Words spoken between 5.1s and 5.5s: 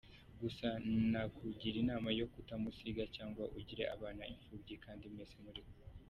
mwese